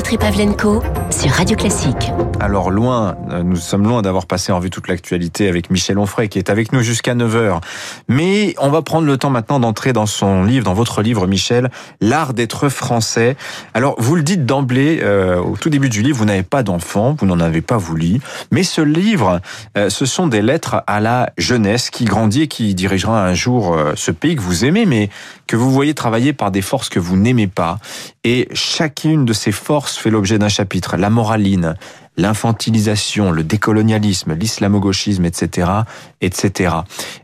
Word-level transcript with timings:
Dimitri 0.00 0.16
Pavlenko 0.16 0.82
sur 1.10 1.30
Radio 1.30 1.56
Classique. 1.58 2.10
Alors 2.40 2.70
loin, 2.70 3.16
euh, 3.30 3.42
nous 3.42 3.56
sommes 3.56 3.86
loin 3.86 4.00
d'avoir 4.00 4.24
passé 4.24 4.50
en 4.50 4.58
vue 4.58 4.70
toute 4.70 4.88
l'actualité 4.88 5.46
avec 5.46 5.68
Michel 5.68 5.98
Onfray 5.98 6.30
qui 6.30 6.38
est 6.38 6.48
avec 6.48 6.72
nous 6.72 6.80
jusqu'à 6.80 7.14
9h. 7.14 7.60
Mais 8.08 8.54
on 8.58 8.70
va 8.70 8.80
prendre 8.80 9.06
le 9.06 9.18
temps 9.18 9.28
maintenant 9.28 9.60
d'entrer 9.60 9.92
dans 9.92 10.06
son 10.06 10.42
livre, 10.42 10.64
dans 10.64 10.72
votre 10.72 11.02
livre 11.02 11.26
Michel, 11.26 11.70
L'art 12.00 12.32
d'être 12.32 12.70
français. 12.70 13.36
Alors 13.74 13.94
vous 13.98 14.16
le 14.16 14.22
dites 14.22 14.46
d'emblée, 14.46 15.00
euh, 15.02 15.38
au 15.38 15.58
tout 15.58 15.68
début 15.68 15.90
du 15.90 16.00
livre, 16.00 16.16
vous 16.16 16.24
n'avez 16.24 16.44
pas 16.44 16.62
d'enfant, 16.62 17.14
vous 17.20 17.26
n'en 17.26 17.38
avez 17.38 17.60
pas 17.60 17.76
voulu. 17.76 18.20
Mais 18.50 18.62
ce 18.62 18.80
livre, 18.80 19.42
euh, 19.76 19.90
ce 19.90 20.06
sont 20.06 20.28
des 20.28 20.40
lettres 20.40 20.82
à 20.86 21.00
la 21.00 21.28
jeunesse 21.36 21.90
qui 21.90 22.06
grandit 22.06 22.42
et 22.42 22.48
qui 22.48 22.74
dirigera 22.74 23.22
un 23.22 23.34
jour 23.34 23.76
ce 23.96 24.10
pays 24.10 24.34
que 24.34 24.40
vous 24.40 24.64
aimez, 24.64 24.86
mais 24.86 25.10
que 25.46 25.56
vous 25.56 25.70
voyez 25.70 25.92
travailler 25.92 26.32
par 26.32 26.50
des 26.50 26.62
forces 26.62 26.88
que 26.88 27.00
vous 27.00 27.18
n'aimez 27.18 27.48
pas. 27.48 27.78
Et 28.24 28.48
chacune 28.54 29.26
de 29.26 29.32
ces 29.34 29.52
forces 29.52 29.89
fait 29.98 30.10
l'objet 30.10 30.38
d'un 30.38 30.48
chapitre. 30.48 30.96
La 30.96 31.10
moraline, 31.10 31.76
l'infantilisation, 32.16 33.30
le 33.30 33.42
décolonialisme, 33.42 34.34
l'islamo-gauchisme, 34.34 35.24
etc., 35.24 35.70
etc. 36.20 36.74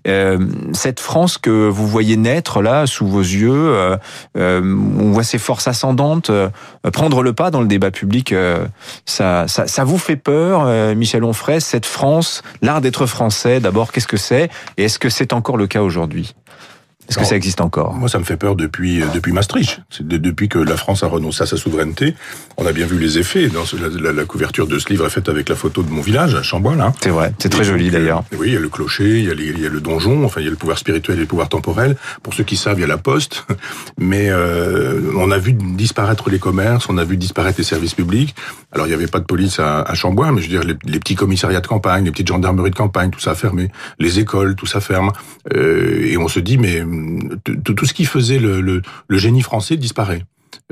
Euh, 0.06 0.38
cette 0.72 1.00
France 1.00 1.38
que 1.38 1.68
vous 1.68 1.86
voyez 1.86 2.16
naître 2.16 2.62
là 2.62 2.86
sous 2.86 3.06
vos 3.06 3.20
yeux, 3.20 3.52
euh, 3.52 3.96
euh, 4.36 4.60
on 4.98 5.12
voit 5.12 5.24
ces 5.24 5.38
forces 5.38 5.68
ascendantes 5.68 6.30
prendre 6.92 7.22
le 7.22 7.32
pas 7.32 7.50
dans 7.50 7.60
le 7.60 7.66
débat 7.66 7.90
public. 7.90 8.34
Ça, 9.04 9.46
ça, 9.48 9.84
vous 9.84 9.98
fait 9.98 10.16
peur, 10.16 10.94
Michel 10.94 11.24
Onfray, 11.24 11.60
cette 11.60 11.86
France, 11.86 12.42
l'art 12.62 12.80
d'être 12.80 13.06
français. 13.06 13.60
D'abord, 13.60 13.92
qu'est-ce 13.92 14.08
que 14.08 14.16
c'est 14.16 14.50
et 14.76 14.84
est-ce 14.84 14.98
que 14.98 15.08
c'est 15.08 15.32
encore 15.32 15.56
le 15.56 15.66
cas 15.66 15.82
aujourd'hui? 15.82 16.34
Est-ce 17.08 17.18
que 17.18 17.24
ça 17.24 17.36
existe 17.36 17.60
encore? 17.60 17.94
Moi, 17.94 18.08
ça 18.08 18.18
me 18.18 18.24
fait 18.24 18.36
peur 18.36 18.56
depuis 18.56 19.02
euh, 19.02 19.06
depuis 19.14 19.32
Maastricht. 19.32 19.80
Depuis 20.00 20.48
que 20.48 20.58
la 20.58 20.76
France 20.76 21.02
a 21.02 21.06
renoncé 21.06 21.42
à 21.42 21.46
sa 21.46 21.56
souveraineté. 21.56 22.14
On 22.56 22.66
a 22.66 22.72
bien 22.72 22.86
vu 22.86 22.98
les 22.98 23.18
effets. 23.18 23.48
Dans 23.48 23.64
la, 24.00 24.12
la, 24.12 24.24
couverture 24.24 24.66
de 24.66 24.78
ce 24.78 24.88
livre 24.88 25.06
est 25.06 25.10
faite 25.10 25.28
avec 25.28 25.48
la 25.48 25.56
photo 25.56 25.82
de 25.82 25.90
mon 25.90 26.00
village, 26.00 26.34
à 26.34 26.42
Chambois, 26.42 26.74
là. 26.74 26.92
C'est 27.00 27.10
vrai, 27.10 27.32
c'est 27.38 27.48
très 27.48 27.64
joli 27.64 27.90
d'ailleurs. 27.90 28.24
Oui, 28.38 28.48
il 28.48 28.54
y 28.54 28.56
a 28.56 28.60
le 28.60 28.68
clocher, 28.68 29.18
il 29.18 29.24
y 29.24 29.30
a, 29.30 29.34
il 29.34 29.60
y 29.60 29.66
a, 29.66 29.68
le 29.68 29.80
donjon, 29.80 30.24
enfin, 30.24 30.40
il 30.40 30.44
y 30.44 30.48
a 30.48 30.50
le 30.50 30.56
pouvoir 30.56 30.78
spirituel 30.78 31.18
et 31.18 31.20
le 31.20 31.26
pouvoir 31.26 31.48
temporel. 31.48 31.96
Pour 32.22 32.34
ceux 32.34 32.44
qui 32.44 32.56
savent, 32.56 32.78
il 32.78 32.82
y 32.82 32.84
a 32.84 32.88
la 32.88 32.98
poste. 32.98 33.46
Mais 33.98 34.28
euh, 34.30 35.12
on 35.16 35.30
a 35.30 35.38
vu 35.38 35.52
disparaître 35.52 36.30
les 36.30 36.38
commerces, 36.38 36.88
on 36.88 36.98
a 36.98 37.04
vu 37.04 37.16
disparaître 37.16 37.58
les 37.58 37.64
services 37.64 37.94
publics. 37.94 38.34
Alors, 38.72 38.86
il 38.86 38.90
n'y 38.90 38.94
avait 38.94 39.06
pas 39.06 39.20
de 39.20 39.24
police 39.24 39.58
à, 39.58 39.82
à 39.82 39.94
Chambois, 39.94 40.32
mais 40.32 40.42
je 40.42 40.50
veux 40.50 40.58
dire, 40.58 40.76
les, 40.84 40.98
petits 40.98 41.14
commissariats 41.14 41.60
de 41.60 41.66
campagne, 41.66 42.04
les 42.04 42.10
petites 42.10 42.28
gendarmeries 42.28 42.70
de 42.70 42.76
campagne, 42.76 43.10
tout 43.10 43.20
ça 43.20 43.30
a 43.30 43.34
fermé. 43.34 43.70
Les 43.98 44.18
écoles, 44.18 44.54
tout 44.54 44.66
ça 44.66 44.80
ferme. 44.80 45.12
Euh, 45.54 46.06
et 46.06 46.16
on 46.18 46.28
se 46.28 46.40
dit, 46.40 46.58
mais 46.58 46.82
tout 47.64 47.86
ce 47.86 47.94
qui 47.94 48.04
faisait 48.04 48.38
le, 48.38 48.82
génie 49.10 49.42
français 49.42 49.76
disparaît. 49.76 50.22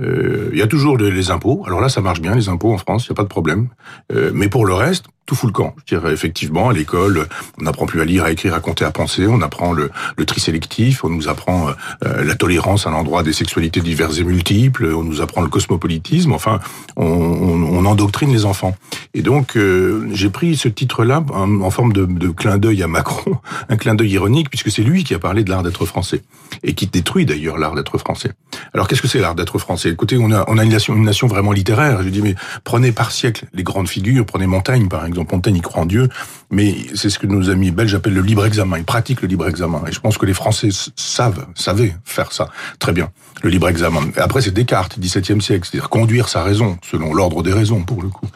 Euh, 0.01 0.51
il 0.53 0.59
y 0.59 0.63
a 0.63 0.67
toujours 0.67 0.97
les 0.97 1.31
impôts. 1.31 1.63
Alors 1.67 1.81
là, 1.81 1.89
ça 1.89 2.01
marche 2.01 2.21
bien, 2.21 2.35
les 2.35 2.49
impôts 2.49 2.73
en 2.73 2.79
France, 2.79 3.07
il 3.07 3.11
n'y 3.11 3.15
a 3.15 3.17
pas 3.17 3.23
de 3.23 3.29
problème. 3.29 3.69
Euh, 4.13 4.31
mais 4.35 4.49
pour 4.49 4.67
le 4.67 4.75
reste, 4.75 5.07
tout 5.27 5.35
fout 5.35 5.49
le 5.49 5.53
camp. 5.53 5.75
Je 5.87 5.97
dirais 5.97 6.13
effectivement, 6.13 6.69
à 6.69 6.73
l'école, 6.73 7.27
on 7.59 7.65
n'apprend 7.65 7.87
plus 7.87 8.01
à 8.01 8.05
lire, 8.05 8.25
à 8.25 8.33
écrire, 8.33 8.55
à 8.55 8.61
compter, 8.61 8.85
à 8.85 8.91
penser. 8.91 9.27
On 9.27 9.41
apprend 9.41 9.73
le, 9.73 9.91
le 10.17 10.27
tri 10.27 10.41
sélectif. 10.41 11.05
On 11.05 11.09
nous 11.09 11.29
apprend 11.29 11.69
euh, 12.05 12.25
la 12.25 12.35
tolérance 12.35 12.87
à 12.87 12.91
l'endroit 12.91 13.23
des 13.23 13.33
sexualités 13.33 13.81
diverses 13.81 14.19
et 14.19 14.25
multiples. 14.25 14.87
On 14.95 15.03
nous 15.03 15.23
apprend 15.23 15.41
le 15.41 15.49
cosmopolitisme. 15.49 16.33
Enfin, 16.33 16.61
on, 16.97 17.07
on, 17.07 17.63
on 17.77 17.85
endoctrine 17.87 18.33
les 18.33 18.45
enfants. 18.45 18.77
Et 19.15 19.23
donc, 19.23 19.57
euh, 19.57 20.09
j'ai 20.13 20.29
pris 20.29 20.57
ce 20.57 20.69
titre-là 20.69 21.25
en, 21.33 21.71
forme 21.71 21.93
de, 21.93 22.05
de 22.05 22.29
clin 22.29 22.59
d'œil 22.59 22.83
à 22.83 22.89
Macron, 22.89 23.39
un 23.69 23.77
clin 23.77 23.95
d'œil 23.95 24.11
ironique, 24.11 24.51
puisque 24.51 24.71
c'est 24.71 24.83
lui 24.83 25.05
qui 25.05 25.15
a 25.15 25.19
parlé 25.19 25.43
de 25.43 25.51
l'art 25.51 25.63
d'être 25.63 25.87
français 25.87 26.23
et 26.63 26.75
qui 26.75 26.87
détruit 26.87 27.25
d'ailleurs 27.25 27.57
l'art 27.57 27.75
d'être 27.75 27.97
français. 27.97 28.33
Alors, 28.75 28.89
qu'est-ce 28.89 29.03
que 29.03 29.09
c'est 29.09 29.21
l'art 29.21 29.35
d'être 29.35 29.59
français? 29.59 29.89
Écoutez, 29.91 30.19
on 30.19 30.31
a, 30.33 30.45
on 30.49 30.59
a 30.59 30.65
une 30.65 30.71
nation, 30.71 30.95
une 30.95 31.05
nation 31.05 31.29
vraiment 31.29 31.53
littéraire. 31.53 32.03
Je 32.03 32.11
dis, 32.11 32.21
mais 32.21 32.35
prenez 32.63 32.93
par 32.93 33.11
siècle 33.11 33.47
les 33.55 33.63
grandes 33.63 33.89
figures, 33.89 34.27
prenez 34.27 34.47
Montaigne 34.47 34.89
par 34.89 35.07
exemple 35.07 35.14
exemple, 35.15 35.35
Montaigne, 35.35 35.57
il 35.57 35.63
croit 35.63 35.83
en 35.83 35.87
Dieu, 35.87 36.09
mais 36.51 36.77
c'est 36.95 37.11
ce 37.11 37.19
que 37.19 37.27
nos 37.27 37.51
amis 37.51 37.71
belges 37.71 37.95
appellent 37.95 38.15
le 38.15 38.23
libre 38.23 38.45
examen. 38.45 38.79
Ils 38.79 38.85
pratiquent 38.85 39.23
le 39.23 39.29
libre 39.29 39.49
examen. 39.49 39.83
Et 39.89 39.93
je 39.93 40.01
pense 40.01 40.19
que 40.19 40.27
les 40.27 40.35
Français 40.35 40.69
savent, 40.97 41.47
savaient 41.55 41.95
faire 42.05 42.33
ça. 42.33 42.49
Très 42.79 42.93
bien. 42.93 43.11
Le 43.43 43.51
libre 43.51 43.69
examen. 43.69 44.01
Et 44.17 44.21
après, 44.21 44.41
c'est 44.41 44.53
Descartes, 44.53 44.99
17e 44.99 45.41
siècle. 45.41 45.69
C'est-à-dire 45.71 45.91
conduire 45.91 46.29
sa 46.29 46.43
raison, 46.43 46.79
selon 46.83 47.13
l'ordre 47.13 47.43
des 47.43 47.53
raisons, 47.53 47.83
pour 47.83 48.03
le 48.03 48.09
coup. 48.09 48.27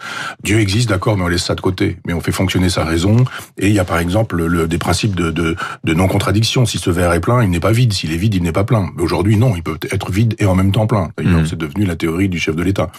Dieu 0.43 0.61
existe, 0.61 0.89
d'accord, 0.89 1.17
mais 1.17 1.25
on 1.25 1.29
laisse 1.29 1.45
ça 1.45 1.55
de 1.55 1.61
côté. 1.61 1.99
Mais 2.07 2.13
on 2.13 2.21
fait 2.21 2.33
fonctionner 2.33 2.69
sa 2.69 2.85
raison. 2.85 3.25
Et 3.57 3.69
il 3.69 3.75
y 3.75 3.79
a, 3.79 3.85
par 3.85 3.99
exemple, 3.99 4.37
le, 4.37 4.69
des 4.69 4.79
principes 4.79 5.15
de, 5.15 5.31
de, 5.31 5.57
de 5.85 5.95
non-contradiction. 5.95 6.67
Si 6.67 6.79
ce 6.79 6.91
verre 6.91 7.13
est 7.13 7.21
plein, 7.21 7.43
il 7.43 7.51
n'est 7.51 7.61
pas 7.61 7.73
vide. 7.73 7.93
S'il 7.93 8.13
est 8.13 8.17
vide, 8.17 8.35
il 8.35 8.43
n'est 8.43 8.53
pas 8.53 8.65
plein. 8.65 8.91
Mais 8.97 9.03
aujourd'hui, 9.03 9.37
non, 9.37 9.55
il 9.57 9.63
peut 9.63 9.79
être 9.91 10.11
vide 10.11 10.35
et 10.39 10.47
en 10.47 10.55
même 10.55 10.73
temps 10.73 10.87
plein. 10.87 11.11
D'ailleurs, 11.17 11.41
mmh. 11.41 11.47
c'est 11.47 11.59
devenu 11.59 11.87
la 11.87 11.97
théorie 11.97 12.29
du 12.29 12.39
chef 12.39 12.55
de 12.57 12.63
l'État. 12.63 12.91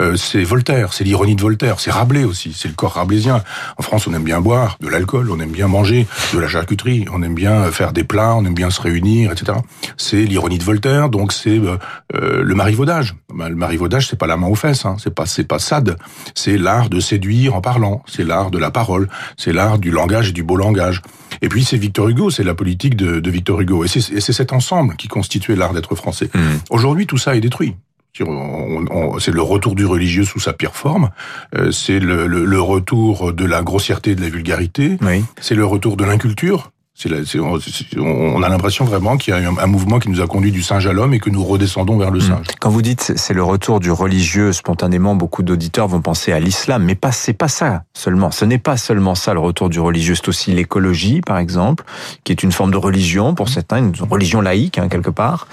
Euh, 0.00 0.16
c'est 0.16 0.44
Voltaire, 0.44 0.92
c'est 0.92 1.04
l'ironie 1.04 1.34
de 1.34 1.42
Voltaire, 1.42 1.80
c'est 1.80 1.90
Rabelais 1.90 2.24
aussi, 2.24 2.52
c'est 2.56 2.68
le 2.68 2.74
corps 2.74 2.92
rabelaisien. 2.94 3.25
En 3.30 3.82
France, 3.82 4.06
on 4.06 4.14
aime 4.14 4.24
bien 4.24 4.40
boire 4.40 4.76
de 4.80 4.88
l'alcool, 4.88 5.30
on 5.30 5.40
aime 5.40 5.50
bien 5.50 5.68
manger 5.68 6.06
de 6.32 6.38
la 6.38 6.48
charcuterie, 6.48 7.06
on 7.12 7.22
aime 7.22 7.34
bien 7.34 7.70
faire 7.70 7.92
des 7.92 8.04
plats, 8.04 8.34
on 8.34 8.44
aime 8.44 8.54
bien 8.54 8.70
se 8.70 8.80
réunir, 8.80 9.32
etc. 9.32 9.58
C'est 9.96 10.24
l'ironie 10.24 10.58
de 10.58 10.64
Voltaire, 10.64 11.08
donc 11.08 11.32
c'est 11.32 11.58
euh, 11.58 11.76
euh 12.14 12.42
le 12.42 12.54
marivaudage. 12.54 13.14
Ben, 13.34 13.48
le 13.48 13.56
marivaudage, 13.56 14.08
c'est 14.08 14.18
pas 14.18 14.26
la 14.26 14.36
main 14.36 14.46
aux 14.46 14.54
fesses, 14.54 14.84
hein. 14.84 14.96
c'est 14.98 15.14
pas 15.14 15.26
c'est 15.26 15.44
pas 15.44 15.58
sad, 15.58 15.96
c'est 16.34 16.56
l'art 16.56 16.88
de 16.88 17.00
séduire 17.00 17.54
en 17.54 17.60
parlant, 17.60 18.02
c'est 18.06 18.24
l'art 18.24 18.50
de 18.50 18.58
la 18.58 18.70
parole, 18.70 19.08
c'est 19.36 19.52
l'art 19.52 19.78
du 19.78 19.90
langage 19.90 20.30
et 20.30 20.32
du 20.32 20.42
beau 20.42 20.56
langage. 20.56 21.02
Et 21.42 21.48
puis 21.48 21.64
c'est 21.64 21.76
Victor 21.76 22.08
Hugo, 22.08 22.30
c'est 22.30 22.44
la 22.44 22.54
politique 22.54 22.96
de, 22.96 23.20
de 23.20 23.30
Victor 23.30 23.60
Hugo, 23.60 23.84
et 23.84 23.88
c'est 23.88 24.32
cet 24.32 24.52
ensemble 24.52 24.96
qui 24.96 25.08
constituait 25.08 25.56
l'art 25.56 25.72
d'être 25.72 25.94
français. 25.94 26.30
Mmh. 26.34 26.40
Aujourd'hui, 26.70 27.06
tout 27.06 27.18
ça 27.18 27.36
est 27.36 27.40
détruit 27.40 27.74
c'est 29.18 29.32
le 29.32 29.42
retour 29.42 29.74
du 29.74 29.86
religieux 29.86 30.24
sous 30.24 30.40
sa 30.40 30.52
pire 30.52 30.74
forme, 30.74 31.10
euh, 31.54 31.70
c'est 31.70 31.98
le, 31.98 32.26
le, 32.26 32.44
le, 32.44 32.60
retour 32.60 33.32
de 33.32 33.44
la 33.44 33.62
grossièreté 33.62 34.12
et 34.12 34.14
de 34.14 34.22
la 34.22 34.28
vulgarité, 34.28 34.98
oui. 35.02 35.24
c'est 35.40 35.54
le 35.54 35.64
retour 35.64 35.96
de 35.96 36.04
l'inculture, 36.04 36.70
on 37.04 38.42
a 38.42 38.48
l'impression 38.48 38.86
vraiment 38.86 39.18
qu'il 39.18 39.34
y 39.34 39.36
a 39.36 39.50
un, 39.50 39.58
un, 39.58 39.66
mouvement 39.66 39.98
qui 39.98 40.08
nous 40.08 40.22
a 40.22 40.26
conduit 40.26 40.50
du 40.50 40.62
singe 40.62 40.86
à 40.86 40.94
l'homme 40.94 41.12
et 41.12 41.20
que 41.20 41.28
nous 41.28 41.44
redescendons 41.44 41.98
vers 41.98 42.10
le 42.10 42.20
hmm. 42.20 42.22
singe. 42.22 42.46
Quand 42.58 42.70
vous 42.70 42.80
dites 42.80 43.12
c'est 43.16 43.34
le 43.34 43.42
retour 43.42 43.80
du 43.80 43.90
religieux, 43.90 44.52
spontanément, 44.52 45.14
beaucoup 45.14 45.42
d'auditeurs 45.42 45.88
vont 45.88 46.00
penser 46.00 46.32
à 46.32 46.40
l'islam, 46.40 46.84
mais 46.84 46.94
pas 46.94 47.12
c'est 47.12 47.34
pas 47.34 47.48
ça 47.48 47.82
seulement. 47.92 48.30
Ce 48.30 48.46
n'est 48.46 48.58
pas 48.58 48.78
seulement 48.78 49.14
ça 49.14 49.34
le 49.34 49.40
retour 49.40 49.68
du 49.68 49.78
religieux, 49.78 50.14
c'est 50.14 50.28
aussi 50.28 50.52
l'écologie, 50.52 51.20
par 51.20 51.36
exemple, 51.36 51.84
qui 52.24 52.32
est 52.32 52.42
une 52.42 52.52
forme 52.52 52.70
de 52.70 52.78
religion 52.78 53.34
pour 53.34 53.50
certains, 53.50 53.78
une 53.78 53.92
religion 54.08 54.40
laïque 54.40 54.78
hein, 54.78 54.88
quelque 54.88 55.10
part. 55.10 55.48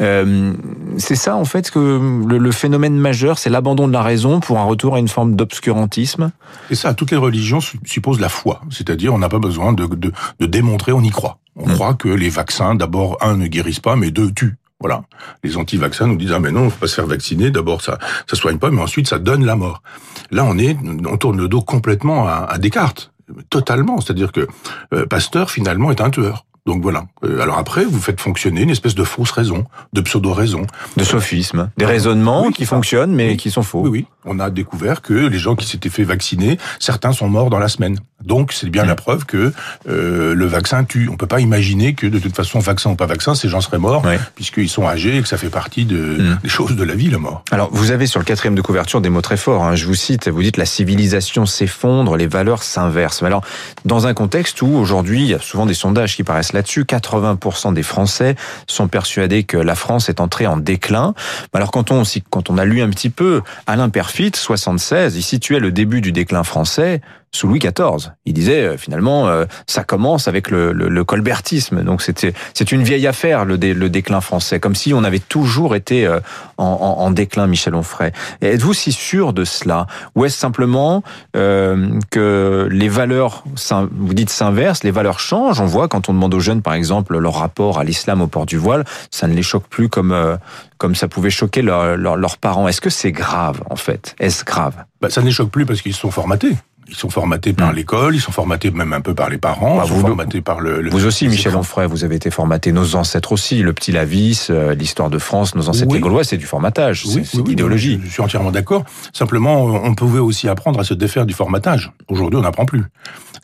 Euh, 0.00 0.54
c'est 0.96 1.16
ça 1.16 1.36
en 1.36 1.44
fait 1.44 1.70
que 1.70 1.78
le, 2.26 2.38
le 2.38 2.52
phénomène 2.52 2.96
majeur, 2.96 3.38
c'est 3.38 3.50
l'abandon 3.50 3.86
de 3.86 3.92
la 3.92 4.02
raison 4.02 4.40
pour 4.40 4.58
un 4.58 4.64
retour 4.64 4.94
à 4.94 4.98
une 4.98 5.08
forme 5.08 5.36
d'obscurantisme. 5.36 6.30
Et 6.70 6.74
ça, 6.74 6.94
toutes 6.94 7.10
les 7.10 7.16
religions 7.18 7.60
supposent 7.84 8.20
la 8.20 8.30
foi, 8.30 8.62
c'est-à-dire 8.70 9.12
on 9.12 9.18
n'a 9.18 9.28
pas 9.28 9.38
besoin 9.38 9.74
de, 9.74 9.86
de, 9.86 10.12
de 10.40 10.46
démontrer 10.46 10.85
on 10.92 11.02
y 11.02 11.10
croit. 11.10 11.38
On 11.56 11.68
mmh. 11.68 11.72
croit 11.72 11.94
que 11.94 12.08
les 12.08 12.28
vaccins, 12.28 12.74
d'abord, 12.74 13.18
un, 13.20 13.36
ne 13.36 13.46
guérissent 13.46 13.80
pas, 13.80 13.96
mais 13.96 14.10
deux, 14.10 14.30
tuent. 14.32 14.56
Voilà. 14.78 15.02
Les 15.42 15.56
anti-vaccins 15.56 16.06
nous 16.06 16.16
disent 16.16 16.32
ah 16.32 16.38
mais 16.38 16.50
non, 16.52 16.64
on 16.64 16.70
faut 16.70 16.80
pas 16.80 16.86
se 16.86 16.94
faire 16.94 17.06
vacciner. 17.06 17.50
D'abord 17.50 17.80
ça 17.80 17.98
ça 18.26 18.36
soigne 18.36 18.58
pas, 18.58 18.70
mais 18.70 18.82
ensuite 18.82 19.08
ça 19.08 19.18
donne 19.18 19.44
la 19.44 19.56
mort. 19.56 19.82
Là 20.30 20.44
on 20.44 20.58
est 20.58 20.76
on 21.08 21.16
tourne 21.16 21.38
le 21.38 21.48
dos 21.48 21.62
complètement 21.62 22.28
à, 22.28 22.46
à 22.48 22.58
Descartes, 22.58 23.10
totalement. 23.48 24.00
C'est-à-dire 24.02 24.32
que 24.32 24.46
euh, 24.92 25.06
Pasteur 25.06 25.50
finalement 25.50 25.90
est 25.90 26.02
un 26.02 26.10
tueur. 26.10 26.44
Donc 26.66 26.82
voilà. 26.82 27.06
Euh, 27.24 27.40
alors 27.40 27.58
après, 27.58 27.84
vous 27.84 28.00
faites 28.00 28.20
fonctionner 28.20 28.62
une 28.62 28.70
espèce 28.70 28.96
de 28.96 29.04
fausse 29.04 29.30
raison, 29.30 29.64
de 29.92 30.00
pseudo-raison. 30.00 30.66
De 30.96 31.04
sophisme. 31.04 31.70
Des 31.76 31.86
raisonnements 31.86 32.46
oui, 32.46 32.52
qui 32.52 32.66
fonctionnent 32.66 33.14
mais 33.14 33.30
oui. 33.30 33.36
qui 33.36 33.50
sont 33.52 33.62
faux. 33.62 33.82
Oui, 33.82 33.88
oui. 33.88 34.06
On 34.24 34.40
a 34.40 34.50
découvert 34.50 35.00
que 35.00 35.14
les 35.14 35.38
gens 35.38 35.54
qui 35.54 35.66
s'étaient 35.66 35.88
fait 35.88 36.02
vacciner, 36.04 36.58
certains 36.80 37.12
sont 37.12 37.28
morts 37.28 37.50
dans 37.50 37.60
la 37.60 37.68
semaine. 37.68 37.98
Donc 38.26 38.52
c'est 38.52 38.68
bien 38.68 38.84
mmh. 38.84 38.88
la 38.88 38.94
preuve 38.96 39.24
que 39.24 39.52
euh, 39.88 40.34
le 40.34 40.46
vaccin 40.46 40.84
tue. 40.84 41.08
On 41.10 41.16
peut 41.16 41.26
pas 41.26 41.40
imaginer 41.40 41.94
que 41.94 42.06
de 42.06 42.18
toute 42.18 42.34
façon, 42.34 42.58
vaccin 42.58 42.90
ou 42.90 42.96
pas 42.96 43.06
vaccin, 43.06 43.34
ces 43.34 43.48
gens 43.48 43.60
seraient 43.60 43.78
morts, 43.78 44.04
ouais. 44.04 44.18
puisqu'ils 44.34 44.68
sont 44.68 44.86
âgés 44.86 45.16
et 45.16 45.22
que 45.22 45.28
ça 45.28 45.38
fait 45.38 45.48
partie 45.48 45.84
de, 45.84 45.96
mmh. 45.96 46.38
des 46.42 46.48
choses 46.48 46.76
de 46.76 46.84
la 46.84 46.94
vie, 46.94 47.08
la 47.08 47.18
mort. 47.18 47.42
Alors 47.50 47.70
vous 47.72 47.92
avez 47.92 48.06
sur 48.06 48.18
le 48.18 48.24
quatrième 48.24 48.54
de 48.54 48.62
couverture 48.62 49.00
des 49.00 49.08
mots 49.08 49.22
très 49.22 49.36
forts. 49.36 49.64
Hein. 49.64 49.76
Je 49.76 49.86
vous 49.86 49.94
cite, 49.94 50.28
vous 50.28 50.42
dites 50.42 50.56
la 50.56 50.66
civilisation 50.66 51.46
s'effondre, 51.46 52.16
les 52.16 52.26
valeurs 52.26 52.62
s'inversent. 52.62 53.22
Alors 53.22 53.42
dans 53.84 54.06
un 54.06 54.14
contexte 54.14 54.60
où 54.60 54.66
aujourd'hui, 54.66 55.22
il 55.22 55.28
y 55.28 55.34
a 55.34 55.38
souvent 55.38 55.66
des 55.66 55.74
sondages 55.74 56.16
qui 56.16 56.24
paraissent 56.24 56.52
là-dessus, 56.52 56.82
80% 56.82 57.72
des 57.72 57.82
Français 57.82 58.34
sont 58.66 58.88
persuadés 58.88 59.44
que 59.44 59.56
la 59.56 59.74
France 59.74 60.08
est 60.08 60.20
entrée 60.20 60.46
en 60.46 60.56
déclin. 60.56 61.14
Alors 61.52 61.70
quand 61.70 61.92
on, 61.92 62.02
quand 62.30 62.50
on 62.50 62.58
a 62.58 62.64
lu 62.64 62.82
un 62.82 62.90
petit 62.90 63.10
peu 63.10 63.42
Alain 63.66 63.88
Perfit, 63.88 64.32
76, 64.34 65.16
il 65.16 65.22
situait 65.22 65.60
le 65.60 65.70
début 65.70 66.00
du 66.00 66.12
déclin 66.12 66.42
français 66.42 67.00
sous 67.36 67.46
Louis 67.46 67.58
XIV. 67.58 68.12
Il 68.24 68.32
disait 68.32 68.64
euh, 68.64 68.76
finalement, 68.76 69.28
euh, 69.28 69.44
ça 69.66 69.84
commence 69.84 70.26
avec 70.26 70.50
le, 70.50 71.04
colbertisme. 71.04 71.82
Donc 71.82 72.02
c'était 72.02 72.32
c'est 72.54 72.72
une 72.72 72.82
vieille 72.82 73.06
affaire 73.06 73.44
le, 73.44 73.58
déclin 73.58 74.20
français, 74.20 74.58
comme 74.58 74.74
si 74.74 74.94
on 74.94 75.04
avait 75.04 75.20
toujours 75.20 75.76
été 75.76 76.06
euh, 76.06 76.20
en 76.56 77.10
déclin, 77.10 77.46
Michel 77.46 77.74
Onfray. 77.74 78.12
Êtes-vous 78.40 78.72
si 78.72 78.92
sûr 78.92 79.32
de 79.32 79.44
cela, 79.44 79.86
ou 80.14 80.24
est-ce 80.24 80.38
simplement 80.38 81.02
que 81.34 82.68
les 82.70 82.88
valeurs, 82.88 83.44
vous 83.92 84.14
dites 84.14 84.30
s'inversent, 84.30 84.82
les 84.82 84.90
valeurs 84.90 85.20
changent? 85.20 85.60
On 85.60 85.66
voit 85.66 85.88
quand 85.88 86.08
on 86.08 86.14
demande 86.14 86.34
aux 86.34 86.40
jeunes, 86.40 86.62
par 86.62 86.74
exemple, 86.74 87.16
leur 87.18 87.34
rapport 87.34 87.78
à 87.78 87.84
l'islam 87.84 88.22
au 88.22 88.26
port 88.26 88.46
du 88.46 88.56
voile, 88.56 88.84
ça 89.10 89.28
ne 89.28 89.34
les 89.34 89.42
choque 89.42 89.66
plus 89.68 89.88
comme 89.88 90.38
comme 90.78 90.94
ça 90.94 91.08
pouvait 91.08 91.30
choquer 91.30 91.62
leurs 91.62 92.38
parents. 92.38 92.68
Est-ce 92.68 92.80
que 92.80 92.90
c'est 92.90 93.12
grave 93.12 93.62
en 93.68 93.76
fait? 93.76 94.14
Est-ce 94.18 94.44
grave? 94.44 94.74
Bah, 95.00 95.10
Ça 95.10 95.20
ne 95.20 95.26
les 95.26 95.32
choque 95.32 95.50
plus 95.50 95.66
parce 95.66 95.82
qu'ils 95.82 95.94
sont 95.94 96.10
formatés. 96.10 96.56
Ils 96.88 96.94
sont 96.94 97.10
formatés 97.10 97.52
par 97.52 97.72
hmm. 97.72 97.76
l'école, 97.76 98.14
ils 98.14 98.20
sont 98.20 98.32
formatés 98.32 98.70
même 98.70 98.92
un 98.92 99.00
peu 99.00 99.14
par 99.14 99.28
les 99.28 99.38
parents, 99.38 99.76
bah, 99.76 99.82
ils 99.84 99.88
sont 99.88 99.94
vous, 99.94 100.06
formatés 100.06 100.40
par 100.40 100.60
le, 100.60 100.88
Vous 100.90 101.06
aussi, 101.06 101.28
Michel 101.28 101.56
Onfray, 101.56 101.88
vous 101.88 102.04
avez 102.04 102.16
été 102.16 102.30
formaté, 102.30 102.70
nos 102.72 102.94
ancêtres 102.94 103.32
aussi, 103.32 103.62
le 103.62 103.72
petit 103.72 103.90
Lavis, 103.92 104.48
euh, 104.50 104.74
l'histoire 104.74 105.10
de 105.10 105.18
France, 105.18 105.54
nos 105.54 105.68
ancêtres 105.68 105.92
les 105.92 106.00
Gaulois, 106.00 106.24
c'est 106.24 106.36
du 106.36 106.46
formatage, 106.46 107.04
c'est 107.06 107.34
l'idéologie. 107.46 108.00
Je 108.04 108.10
suis 108.10 108.22
entièrement 108.22 108.50
d'accord. 108.50 108.84
Simplement, 109.12 109.64
on 109.64 109.94
pouvait 109.94 110.20
aussi 110.20 110.48
apprendre 110.48 110.78
à 110.78 110.84
se 110.84 110.94
défaire 110.94 111.26
du 111.26 111.34
formatage. 111.34 111.92
Aujourd'hui, 112.08 112.38
on 112.38 112.42
n'apprend 112.42 112.66
plus. 112.66 112.84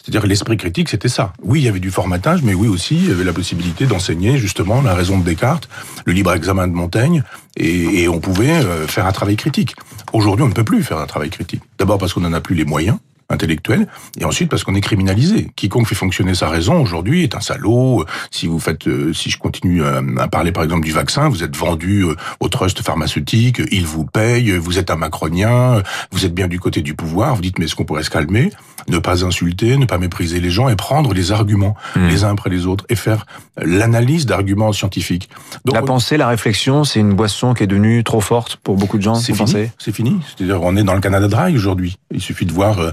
C'est-à-dire 0.02 0.26
l'esprit 0.26 0.56
critique, 0.56 0.88
c'était 0.88 1.08
ça. 1.08 1.32
Oui, 1.42 1.60
il 1.60 1.64
y 1.64 1.68
avait 1.68 1.80
du 1.80 1.90
formatage, 1.90 2.42
mais 2.42 2.54
oui 2.54 2.66
aussi, 2.66 2.96
il 2.96 3.08
y 3.08 3.12
avait 3.12 3.24
la 3.24 3.32
possibilité 3.32 3.86
d'enseigner 3.86 4.36
justement 4.36 4.82
la 4.82 4.94
raison 4.94 5.18
de 5.18 5.24
Descartes, 5.24 5.68
le 6.04 6.12
libre 6.12 6.32
examen 6.32 6.66
de 6.66 6.72
Montaigne, 6.72 7.22
et, 7.56 8.02
et 8.02 8.08
on 8.08 8.18
pouvait 8.18 8.50
euh, 8.50 8.86
faire 8.88 9.06
un 9.06 9.12
travail 9.12 9.36
critique. 9.36 9.76
Aujourd'hui, 10.12 10.44
on 10.44 10.48
ne 10.48 10.54
peut 10.54 10.64
plus 10.64 10.82
faire 10.82 10.98
un 10.98 11.06
travail 11.06 11.30
critique. 11.30 11.62
D'abord 11.78 11.98
parce 11.98 12.14
qu'on 12.14 12.20
n'en 12.20 12.32
a 12.32 12.40
plus 12.40 12.56
les 12.56 12.64
moyens, 12.64 12.98
intellectuel, 13.32 13.86
et 14.18 14.24
ensuite 14.24 14.48
parce 14.48 14.64
qu'on 14.64 14.74
est 14.74 14.80
criminalisé. 14.80 15.48
Quiconque 15.56 15.86
fait 15.86 15.94
fonctionner 15.94 16.34
sa 16.34 16.48
raison 16.48 16.80
aujourd'hui 16.80 17.22
est 17.22 17.34
un 17.34 17.40
salaud. 17.40 18.04
Si 18.30 18.46
vous 18.46 18.58
faites, 18.58 18.86
euh, 18.86 19.12
si 19.12 19.30
je 19.30 19.38
continue 19.38 19.82
euh, 19.82 20.02
à 20.18 20.28
parler 20.28 20.52
par 20.52 20.64
exemple 20.64 20.84
du 20.84 20.92
vaccin, 20.92 21.28
vous 21.28 21.42
êtes 21.42 21.56
vendu 21.56 22.04
euh, 22.04 22.14
au 22.40 22.48
trust 22.48 22.82
pharmaceutique, 22.82 23.62
il 23.70 23.86
vous 23.86 24.04
paye, 24.04 24.52
vous 24.56 24.78
êtes 24.78 24.90
un 24.90 24.96
macronien, 24.96 25.82
vous 26.10 26.24
êtes 26.24 26.34
bien 26.34 26.48
du 26.48 26.60
côté 26.60 26.82
du 26.82 26.94
pouvoir. 26.94 27.34
Vous 27.34 27.42
dites 27.42 27.58
mais 27.58 27.64
est-ce 27.64 27.74
qu'on 27.74 27.84
pourrait 27.84 28.02
se 28.02 28.10
calmer, 28.10 28.50
ne 28.88 28.98
pas 28.98 29.24
insulter, 29.24 29.76
ne 29.76 29.86
pas 29.86 29.98
mépriser 29.98 30.40
les 30.40 30.50
gens 30.50 30.68
et 30.68 30.76
prendre 30.76 31.12
les 31.12 31.32
arguments 31.32 31.74
mmh. 31.96 32.08
les 32.08 32.24
uns 32.24 32.30
après 32.30 32.50
les 32.50 32.66
autres 32.66 32.84
et 32.88 32.96
faire 32.96 33.26
l'analyse 33.60 34.26
d'arguments 34.26 34.72
scientifiques. 34.72 35.28
Donc, 35.64 35.74
la 35.74 35.82
pensée, 35.82 36.16
la 36.16 36.28
réflexion, 36.28 36.84
c'est 36.84 37.00
une 37.00 37.14
boisson 37.14 37.54
qui 37.54 37.62
est 37.62 37.66
devenue 37.66 38.02
trop 38.04 38.20
forte 38.20 38.56
pour 38.56 38.76
beaucoup 38.76 38.98
de 38.98 39.02
gens. 39.02 39.14
C'est 39.14 39.34
fini. 39.34 39.70
C'est 39.78 39.94
fini. 39.94 40.20
C'est-à-dire 40.26 40.62
on 40.62 40.76
est 40.76 40.84
dans 40.84 40.94
le 40.94 41.00
Canada 41.00 41.28
Dry 41.28 41.54
aujourd'hui. 41.54 41.96
Il 42.10 42.20
suffit 42.20 42.46
de 42.46 42.52
voir 42.52 42.78
euh, 42.80 42.92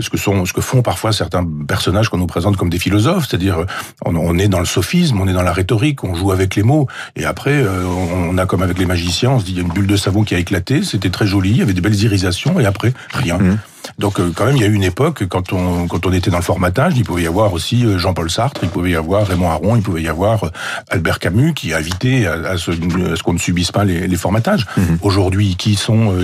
ce 0.00 0.10
que 0.10 0.16
sont, 0.16 0.44
ce 0.44 0.52
que 0.52 0.60
font 0.60 0.82
parfois 0.82 1.12
certains 1.12 1.46
personnages 1.66 2.08
qu'on 2.08 2.18
nous 2.18 2.26
présente 2.26 2.56
comme 2.56 2.70
des 2.70 2.78
philosophes, 2.78 3.26
c'est-à-dire 3.28 3.58
euh, 3.58 3.66
on, 4.04 4.38
est 4.38 4.48
dans 4.48 4.60
le 4.60 4.66
sophisme, 4.66 5.20
on 5.20 5.28
est 5.28 5.32
dans 5.32 5.42
la 5.42 5.52
rhétorique, 5.52 6.04
on 6.04 6.14
joue 6.14 6.32
avec 6.32 6.54
les 6.56 6.62
mots, 6.62 6.86
et 7.16 7.24
après 7.24 7.62
euh, 7.62 7.84
on 7.84 8.36
a 8.38 8.46
comme 8.46 8.62
avec 8.62 8.78
les 8.78 8.86
magiciens, 8.86 9.32
on 9.32 9.40
se 9.40 9.44
dit 9.44 9.52
il 9.52 9.56
y 9.58 9.60
a 9.60 9.62
une 9.62 9.72
bulle 9.72 9.86
de 9.86 9.96
savon 9.96 10.24
qui 10.24 10.34
a 10.34 10.38
éclaté, 10.38 10.82
c'était 10.82 11.10
très 11.10 11.26
joli, 11.26 11.50
il 11.50 11.56
y 11.58 11.62
avait 11.62 11.74
des 11.74 11.80
belles 11.80 12.00
irisations, 12.02 12.60
et 12.60 12.66
après 12.66 12.92
rien. 13.12 13.38
Mmh. 13.38 13.58
Donc 13.98 14.20
euh, 14.20 14.30
quand 14.34 14.46
même, 14.46 14.56
il 14.56 14.62
y 14.62 14.64
a 14.64 14.68
eu 14.68 14.74
une 14.74 14.84
époque 14.84 15.26
quand 15.28 15.52
on 15.52 15.86
quand 15.86 16.06
on 16.06 16.12
était 16.12 16.30
dans 16.30 16.38
le 16.38 16.42
formatage, 16.42 16.94
il 16.96 17.04
pouvait 17.04 17.22
y 17.22 17.26
avoir 17.26 17.52
aussi 17.52 17.84
euh, 17.84 17.98
Jean-Paul 17.98 18.30
Sartre, 18.30 18.60
il 18.62 18.68
pouvait 18.68 18.90
y 18.90 18.96
avoir 18.96 19.26
Raymond 19.26 19.50
Aron, 19.50 19.76
il 19.76 19.82
pouvait 19.82 20.02
y 20.02 20.08
avoir 20.08 20.44
euh, 20.44 20.50
Albert 20.90 21.18
Camus 21.18 21.54
qui 21.54 21.72
a 21.72 21.78
invité 21.78 22.26
à, 22.26 22.56
ce, 22.56 22.72
ce 22.72 23.22
qu'on 23.22 23.32
ne 23.32 23.38
subisse 23.38 23.72
pas 23.72 23.84
les, 23.84 24.06
les 24.06 24.16
formatages. 24.16 24.66
Mhm. 24.76 24.98
Aujourd'hui, 25.02 25.56
qui 25.56 25.76
sont 25.76 26.14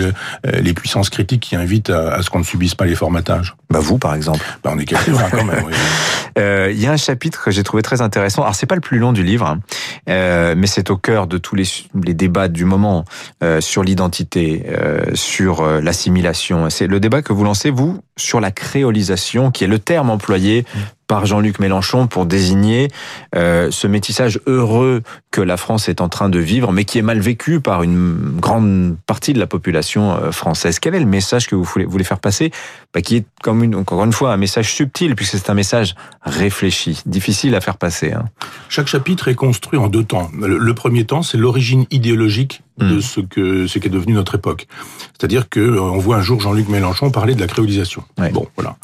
les 0.44 0.74
puissances 0.74 1.10
critiques 1.10 1.42
qui 1.42 1.56
invitent 1.56 1.90
à, 1.90 2.22
ce 2.22 2.30
qu'on 2.30 2.38
ne 2.38 2.44
subisse 2.44 2.74
pas 2.74 2.84
les 2.84 2.94
formatages? 2.94 3.54
Bah 3.70 3.80
vous, 3.80 3.98
par 3.98 4.14
exemple. 4.14 4.44
Bah 4.62 4.70
on 4.74 4.78
est 4.78 4.84
quelques-uns 4.84 5.30
quand 5.30 5.44
même. 5.44 5.64
Il 6.36 6.80
y 6.80 6.86
a 6.86 6.92
un 6.92 6.96
chapitre 6.96 7.44
que 7.44 7.50
j'ai 7.50 7.62
trouvé 7.62 7.82
très 7.82 8.00
intéressant. 8.00 8.42
Alors 8.42 8.54
c'est 8.54 8.66
pas 8.66 8.74
le 8.74 8.80
plus 8.80 8.98
long 8.98 9.12
du 9.12 9.22
livre, 9.22 9.46
hein, 9.46 10.54
mais 10.54 10.66
c'est 10.66 10.90
au 10.90 10.96
cœur 10.96 11.26
de 11.26 11.38
tous 11.38 11.54
les, 11.54 11.64
les 12.02 12.14
débats 12.14 12.48
du 12.48 12.64
moment 12.64 13.04
sur 13.60 13.82
l'identité, 13.82 14.64
sur 15.14 15.64
l'assimilation. 15.66 16.70
C'est 16.70 16.86
le 16.86 17.00
débat 17.00 17.22
que 17.22 17.32
vous 17.32 17.44
lancez 17.52 17.68
vous 17.68 18.00
sur 18.16 18.40
la 18.40 18.50
créolisation, 18.50 19.50
qui 19.50 19.64
est 19.64 19.66
le 19.66 19.78
terme 19.78 20.08
employé 20.08 20.64
par 21.06 21.26
Jean-Luc 21.26 21.58
Mélenchon 21.58 22.06
pour 22.06 22.24
désigner 22.24 22.88
euh, 23.34 23.70
ce 23.70 23.86
métissage 23.86 24.40
heureux 24.46 25.02
que 25.30 25.42
la 25.42 25.58
France 25.58 25.90
est 25.90 26.00
en 26.00 26.08
train 26.08 26.30
de 26.30 26.38
vivre, 26.38 26.72
mais 26.72 26.86
qui 26.86 26.96
est 26.96 27.02
mal 27.02 27.20
vécu 27.20 27.60
par 27.60 27.82
une 27.82 28.38
grande 28.40 28.96
partie 29.06 29.34
de 29.34 29.38
la 29.38 29.46
population 29.46 30.12
euh, 30.12 30.32
française. 30.32 30.78
Quel 30.78 30.94
est 30.94 31.00
le 31.00 31.04
message 31.04 31.46
que 31.46 31.54
vous 31.54 31.64
voulez, 31.64 32.04
faire 32.04 32.20
passer? 32.20 32.50
Bah, 32.94 33.02
Qui 33.02 33.16
est, 33.16 33.26
comme 33.42 33.62
une, 33.62 33.74
encore 33.74 34.02
une 34.02 34.12
fois, 34.14 34.32
un 34.32 34.38
message 34.38 34.72
subtil, 34.72 35.14
puisque 35.14 35.36
c'est 35.36 35.50
un 35.50 35.54
message 35.54 35.94
réfléchi, 36.22 37.02
difficile 37.04 37.54
à 37.54 37.60
faire 37.60 37.76
passer. 37.76 38.12
Hein. 38.12 38.24
Chaque 38.70 38.86
chapitre 38.86 39.28
est 39.28 39.34
construit 39.34 39.78
en 39.78 39.88
deux 39.88 40.04
temps. 40.04 40.30
Le, 40.40 40.72
premier 40.72 41.04
temps, 41.04 41.22
c'est 41.22 41.36
l'origine 41.36 41.84
idéologique 41.90 42.61
de 42.78 42.96
hmm. 42.96 43.00
ce 43.00 43.20
que 43.20 43.66
ce 43.66 43.78
qu'est 43.78 43.88
devenu 43.88 44.14
notre 44.14 44.34
époque. 44.34 44.66
C'est-à-dire 45.18 45.48
que 45.48 45.60
euh, 45.60 45.80
on 45.80 45.98
voit 45.98 46.16
un 46.16 46.22
jour 46.22 46.40
Jean-Luc 46.40 46.68
Mélenchon 46.68 47.10
parler 47.10 47.34
de 47.34 47.40
la 47.40 47.46
créolisation. 47.46 48.04
Bon, 48.32 48.46
voilà. 48.56 48.76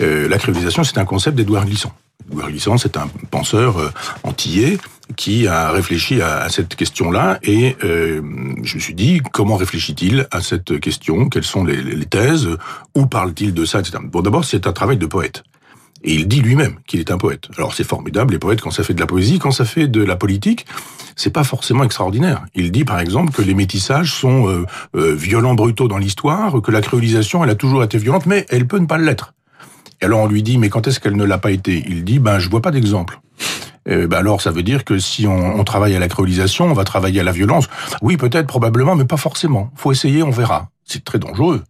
Euh, 0.00 0.28
la 0.28 0.38
créolisation, 0.38 0.84
c'est 0.84 0.98
un 0.98 1.04
concept 1.04 1.36
d'Edouard 1.36 1.66
Glissant. 1.66 1.92
Edouard 2.30 2.50
Glissant, 2.50 2.78
c'est 2.78 2.96
un 2.96 3.08
penseur 3.30 3.78
euh, 3.78 3.90
antillais 4.22 4.78
qui 5.16 5.46
a 5.46 5.70
réfléchi 5.70 6.20
à, 6.20 6.48
cette 6.50 6.76
question-là 6.76 7.38
et 7.42 7.76
euh, 7.82 8.20
je 8.62 8.74
me 8.76 8.80
suis 8.80 8.94
dit 8.94 9.22
comment 9.32 9.56
réfléchit-il 9.56 10.26
à 10.30 10.42
cette 10.42 10.78
question? 10.80 11.30
Quelles 11.30 11.44
sont 11.44 11.64
les, 11.64 11.82
les 11.82 12.04
thèses? 12.04 12.48
Où 12.94 13.06
parle-t-il 13.06 13.54
de 13.54 13.64
ça, 13.64 13.80
etc. 13.80 13.98
Bon, 14.04 14.20
d'abord, 14.20 14.44
c'est 14.44 14.66
un 14.66 14.72
travail 14.72 14.98
de 14.98 15.06
poète. 15.06 15.44
Et 16.04 16.14
il 16.14 16.28
dit 16.28 16.40
lui-même 16.40 16.76
qu'il 16.86 17.00
est 17.00 17.10
un 17.10 17.18
poète. 17.18 17.48
Alors 17.56 17.74
c'est 17.74 17.84
formidable, 17.84 18.32
les 18.32 18.38
poètes, 18.38 18.60
quand 18.60 18.70
ça 18.70 18.84
fait 18.84 18.94
de 18.94 19.00
la 19.00 19.06
poésie, 19.06 19.38
quand 19.38 19.50
ça 19.50 19.64
fait 19.64 19.88
de 19.88 20.02
la 20.02 20.16
politique, 20.16 20.66
c'est 21.18 21.30
pas 21.30 21.44
forcément 21.44 21.84
extraordinaire. 21.84 22.44
Il 22.54 22.70
dit 22.72 22.84
par 22.84 23.00
exemple 23.00 23.32
que 23.32 23.42
les 23.42 23.54
métissages 23.54 24.14
sont 24.14 24.64
violents, 24.94 25.54
brutaux 25.54 25.88
dans 25.88 25.98
l'histoire, 25.98 26.62
que 26.62 26.70
la 26.70 26.80
créolisation, 26.80 27.42
elle 27.44 27.50
a 27.50 27.54
toujours 27.56 27.82
été 27.82 27.98
violente, 27.98 28.26
mais 28.26 28.46
elle 28.48 28.66
peut 28.66 28.78
ne 28.78 28.86
pas 28.86 28.98
l'être. 28.98 29.34
Et 30.00 30.04
alors 30.04 30.20
on 30.20 30.26
lui 30.26 30.42
dit, 30.42 30.58
mais 30.58 30.68
quand 30.68 30.86
est-ce 30.86 31.00
qu'elle 31.00 31.16
ne 31.16 31.24
l'a 31.24 31.38
pas 31.38 31.50
été? 31.50 31.84
Il 31.88 32.04
dit, 32.04 32.20
ben 32.20 32.38
je 32.38 32.48
vois 32.48 32.62
pas 32.62 32.70
d'exemple. 32.70 33.20
ben 33.84 34.12
alors 34.12 34.40
ça 34.40 34.52
veut 34.52 34.62
dire 34.62 34.84
que 34.84 34.98
si 34.98 35.26
on, 35.26 35.58
on, 35.58 35.64
travaille 35.64 35.96
à 35.96 35.98
la 35.98 36.08
créolisation, 36.08 36.66
on 36.66 36.72
va 36.72 36.84
travailler 36.84 37.20
à 37.20 37.24
la 37.24 37.32
violence. 37.32 37.68
Oui, 38.00 38.16
peut-être, 38.16 38.46
probablement, 38.46 38.94
mais 38.94 39.04
pas 39.04 39.16
forcément. 39.16 39.70
Faut 39.74 39.90
essayer, 39.90 40.22
on 40.22 40.30
verra. 40.30 40.70
C'est 40.84 41.04
très 41.04 41.18
dangereux. 41.18 41.64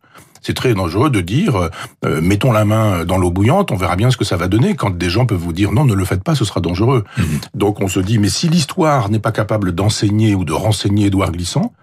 C'est 0.49 0.55
très 0.55 0.73
dangereux 0.73 1.11
de 1.11 1.21
dire 1.21 1.69
euh, 2.07 2.21
mettons 2.23 2.53
la 2.53 2.65
main 2.65 3.05
dans 3.05 3.19
l'eau 3.19 3.31
bouillante, 3.31 3.71
on 3.71 3.77
verra 3.77 3.97
bien 3.97 4.11
ce 4.11 4.17
que 4.17 4.25
ça 4.25 4.39
va 4.39 4.49
donner. 4.49 4.77
Quand 4.77 4.89
des 4.89 5.11
gens 5.11 5.27
peuvent 5.27 5.37
vous 5.37 5.53
dire 5.53 5.73
non, 5.73 5.85
ne 5.85 5.93
le 5.93 6.07
faites 6.07 6.25
pas, 6.25 6.35
ce 6.35 6.47
sera 6.47 6.63
dangereux. 6.63 7.05
Mmh. 7.19 7.23
Donc 7.53 7.83
on 7.83 7.87
se 7.87 8.01
dit 8.01 8.19
mais 8.19 8.31
si 8.31 8.49
l'histoire 8.49 9.11
n'est 9.11 9.19
pas 9.19 9.31
capable 9.31 9.73
d'enseigner 9.73 10.35
ou 10.35 10.47
de 10.47 10.55
renseigner 10.55 11.09
Édouard 11.09 11.33
Glissant, 11.33 11.75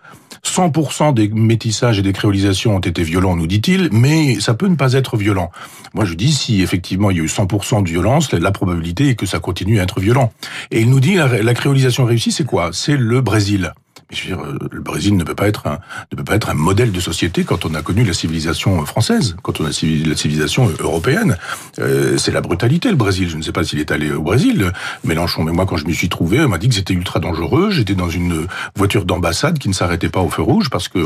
100% 0.44 1.13
des 1.13 1.27
métissages 1.27 2.00
et 2.00 2.01
des 2.01 2.12
créolisations 2.12 2.75
ont 2.75 2.79
été 2.79 3.03
violents, 3.03 3.35
nous 3.35 3.45
dit-il, 3.45 3.89
mais 3.91 4.39
ça 4.39 4.56
peut 4.56 4.67
ne 4.67 4.75
pas 4.75 4.94
être 4.94 5.15
violent. 5.15 5.51
Moi, 5.94 6.06
je 6.06 6.15
dis, 6.15 6.31
si 6.31 6.63
effectivement 6.63 7.12
il 7.12 7.17
y 7.17 7.19
a 7.19 7.23
eu 7.23 7.27
100% 7.27 7.83
de 7.83 7.88
violence, 7.88 8.31
la 8.31 8.51
probabilité 8.51 9.09
est 9.09 9.15
que 9.15 9.27
ça 9.27 9.38
continue 9.38 9.79
à 9.79 9.83
être 9.83 10.00
violent. 10.00 10.33
Et 10.71 10.81
il 10.81 10.89
nous 10.89 11.00
dit, 11.00 11.13
la, 11.13 11.44
la 11.44 11.53
créolisation 11.53 12.06
réussie, 12.06 12.31
c'est 12.31 12.45
quoi? 12.45 12.71
C'est 12.73 12.97
le 12.97 13.21
Brésil. 13.21 13.73
Mais 14.09 14.15
je 14.15 14.29
veux 14.29 14.35
dire, 14.35 14.45
euh, 14.45 14.57
le 14.71 14.81
Brésil 14.81 15.15
ne 15.17 15.24
peut 15.24 15.33
pas 15.33 15.47
être 15.47 15.65
un, 15.65 15.79
ne 16.12 16.17
peut 16.17 16.24
pas 16.24 16.35
être 16.35 16.50
un 16.50 16.53
modèle 16.53 16.91
de 16.91 17.00
société 17.00 17.43
quand 17.43 17.65
on 17.65 17.74
a 17.74 17.81
connu 17.81 18.03
la 18.03 18.13
civilisation 18.13 18.85
française, 18.85 19.35
quand 19.41 19.59
on 19.59 19.65
a 19.65 19.69
la 19.69 20.15
civilisation 20.15 20.71
européenne. 20.79 21.38
Euh, 21.79 22.17
c'est 22.17 22.31
la 22.31 22.41
brutalité, 22.41 22.89
le 22.89 22.95
Brésil. 22.95 23.29
Je 23.29 23.38
ne 23.38 23.41
sais 23.41 23.51
pas 23.51 23.63
s'il 23.63 23.79
est 23.79 23.91
allé 23.91 24.12
au 24.12 24.21
Brésil, 24.21 24.71
Mélenchon. 25.03 25.43
Mais 25.43 25.51
moi, 25.51 25.65
quand 25.65 25.77
je 25.77 25.85
m'y 25.85 25.95
suis 25.95 26.09
trouvé, 26.09 26.39
on 26.41 26.50
m'a 26.50 26.59
dit 26.59 26.69
que 26.69 26.75
c'était 26.75 26.93
ultra 26.93 27.19
dangereux. 27.19 27.71
J'étais 27.71 27.95
dans 27.95 28.09
une 28.09 28.47
voiture 28.75 29.05
d'ambassade 29.05 29.57
qui 29.57 29.69
ne 29.69 29.74
s'arrêtait 29.74 30.09
pas 30.09 30.21
au 30.21 30.29
feu 30.29 30.43
rouge 30.43 30.69
parce 30.69 30.88
que 30.88 31.00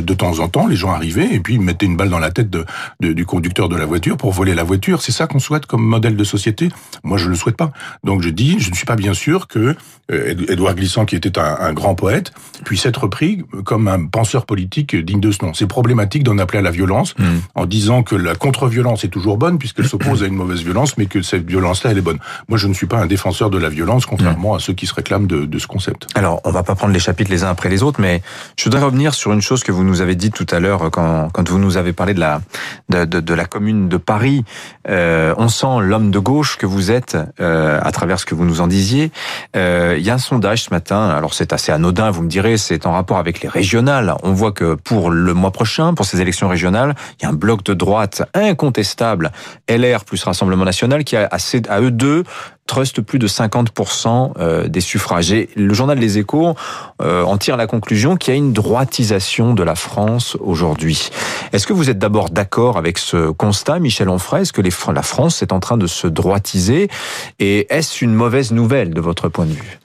de 0.00 0.14
temps 0.14 0.38
en 0.38 0.48
temps, 0.48 0.66
les 0.66 0.76
gens 0.76 0.92
arrivaient 0.92 1.28
et 1.30 1.40
puis 1.40 1.58
mettaient 1.58 1.86
une 1.86 1.96
balle 1.96 2.10
dans 2.10 2.18
la 2.18 2.30
tête 2.30 2.48
du 3.00 3.26
conducteur 3.26 3.68
de 3.68 3.76
la 3.76 3.84
voiture 3.84 4.16
pour 4.16 4.32
voler 4.32 4.54
la 4.54 4.64
voiture. 4.64 5.02
C'est 5.02 5.12
ça 5.12 5.26
qu'on 5.26 5.38
souhaite 5.38 5.66
comme 5.66 5.82
modèle 5.82 6.16
de 6.16 6.24
société? 6.24 6.70
Moi, 7.04 7.18
je 7.18 7.28
le 7.28 7.34
souhaite 7.34 7.56
pas. 7.56 7.72
Donc, 8.04 8.22
je 8.22 8.30
dis, 8.30 8.58
je 8.58 8.70
ne 8.70 8.74
suis 8.74 8.86
pas 8.86 8.96
bien 8.96 9.12
sûr 9.12 9.48
que 9.48 9.76
euh, 10.10 10.34
Glissant, 10.78 11.04
qui 11.06 11.16
était 11.16 11.38
un 11.38 11.72
grand 11.72 11.94
poète, 11.94 12.32
puisse 12.64 12.86
être 12.86 13.06
pris 13.06 13.44
comme 13.64 13.88
un 13.88 14.06
penseur 14.06 14.46
politique 14.46 14.96
digne 14.96 15.20
de 15.20 15.30
ce 15.30 15.44
nom. 15.44 15.54
C'est 15.54 15.66
problématique 15.66 16.22
d'en 16.22 16.38
appeler 16.38 16.58
à 16.58 16.62
la 16.62 16.70
violence 16.70 17.14
hmm. 17.18 17.38
en 17.54 17.66
disant 17.66 18.02
que 18.02 18.14
la 18.16 18.34
contre-violence 18.34 19.04
est 19.04 19.08
toujours 19.08 19.38
bonne 19.38 19.58
puisqu'elle 19.58 19.86
s'oppose 19.88 20.22
à 20.22 20.26
une 20.26 20.34
mauvaise 20.34 20.62
violence, 20.62 20.96
mais 20.98 21.06
que 21.06 21.22
cette 21.22 21.46
violence-là, 21.46 21.90
elle 21.90 21.98
est 21.98 22.02
bonne. 22.02 22.18
Moi, 22.48 22.58
je 22.58 22.66
ne 22.66 22.74
suis 22.74 22.86
pas 22.86 22.98
un 22.98 23.06
défenseur 23.06 23.50
de 23.50 23.58
la 23.58 23.68
violence, 23.68 24.06
contrairement 24.06 24.54
à 24.54 24.58
ceux 24.58 24.72
qui 24.72 24.86
se 24.86 24.94
réclament 24.94 25.26
de, 25.26 25.44
de, 25.44 25.58
ce 25.58 25.66
concept. 25.66 26.06
Alors, 26.14 26.40
on 26.44 26.50
va 26.50 26.62
pas 26.62 26.74
prendre 26.74 26.92
les 26.92 27.00
chapitres 27.00 27.30
les 27.30 27.44
uns 27.44 27.50
après 27.50 27.68
les 27.68 27.82
autres, 27.82 28.00
mais 28.00 28.22
je 28.56 28.64
voudrais 28.64 28.82
revenir 28.82 29.14
sur 29.14 29.32
une 29.32 29.42
chose 29.42 29.62
que 29.62 29.72
vous 29.72 29.84
nous 29.84 30.00
avez 30.00 30.14
dit 30.14 30.30
tout 30.30 30.46
à 30.50 30.60
l'heure 30.60 30.90
quand, 30.90 31.30
quand 31.32 31.48
vous 31.48 31.58
nous 31.58 31.76
avez 31.76 31.92
parlé 31.92 32.14
de 32.14 32.20
la, 32.20 32.40
de, 32.88 33.04
de, 33.04 33.20
de 33.20 33.34
la 33.34 33.44
commune 33.44 33.88
de 33.88 33.96
Paris. 33.96 34.44
Euh, 34.88 35.34
on 35.36 35.48
sent 35.48 35.80
l'homme 35.80 36.10
de 36.10 36.18
gauche 36.18 36.56
que 36.56 36.66
vous 36.66 36.90
êtes 36.90 37.16
euh, 37.40 37.80
à 37.82 37.92
travers 37.92 38.18
ce 38.18 38.26
que 38.26 38.34
vous 38.34 38.44
nous 38.44 38.60
en 38.60 38.66
disiez. 38.66 39.10
Euh, 39.58 39.96
il 39.98 40.06
y 40.06 40.10
a 40.10 40.14
un 40.14 40.18
sondage 40.18 40.62
ce 40.64 40.70
matin, 40.70 41.08
alors 41.08 41.34
c'est 41.34 41.52
assez 41.52 41.72
anodin, 41.72 42.10
vous 42.10 42.22
me 42.22 42.28
me 42.28 42.30
direz, 42.30 42.58
c'est 42.58 42.86
en 42.86 42.92
rapport 42.92 43.16
avec 43.16 43.40
les 43.40 43.48
régionales. 43.48 44.14
On 44.22 44.32
voit 44.32 44.52
que 44.52 44.74
pour 44.74 45.10
le 45.10 45.32
mois 45.32 45.50
prochain, 45.50 45.94
pour 45.94 46.04
ces 46.04 46.20
élections 46.20 46.46
régionales, 46.46 46.94
il 47.18 47.22
y 47.22 47.26
a 47.26 47.30
un 47.30 47.32
bloc 47.32 47.62
de 47.64 47.72
droite 47.72 48.22
incontestable, 48.34 49.32
LR 49.68 50.04
plus 50.04 50.22
Rassemblement 50.22 50.66
National, 50.66 51.04
qui 51.04 51.16
a 51.16 51.28
à 51.68 51.80
eux 51.80 51.90
deux 51.90 52.24
trust 52.68 53.00
plus 53.00 53.18
de 53.18 53.26
50% 53.26 54.34
euh, 54.38 54.68
des 54.68 54.80
suffrages. 54.80 55.32
Et 55.32 55.48
le 55.56 55.74
journal 55.74 55.98
Les 55.98 56.18
Échos 56.18 56.54
euh, 57.02 57.24
en 57.24 57.36
tire 57.36 57.56
la 57.56 57.66
conclusion 57.66 58.16
qu'il 58.16 58.32
y 58.32 58.36
a 58.36 58.38
une 58.38 58.52
droitisation 58.52 59.54
de 59.54 59.64
la 59.64 59.74
France 59.74 60.36
aujourd'hui. 60.40 61.10
Est-ce 61.52 61.66
que 61.66 61.72
vous 61.72 61.90
êtes 61.90 61.98
d'abord 61.98 62.30
d'accord 62.30 62.76
avec 62.76 62.98
ce 62.98 63.30
constat, 63.30 63.80
Michel 63.80 64.08
Onfray? 64.08 64.46
Que 64.52 64.62
la 64.92 65.02
France 65.02 65.42
est 65.42 65.52
en 65.52 65.58
train 65.58 65.76
de 65.76 65.86
se 65.86 66.06
droitiser? 66.06 66.88
Et 67.40 67.66
est-ce 67.74 68.04
une 68.04 68.14
mauvaise 68.14 68.52
nouvelle 68.52 68.92
de 68.94 69.00
votre 69.00 69.28
point 69.28 69.46
de 69.46 69.52
vue? 69.52 69.80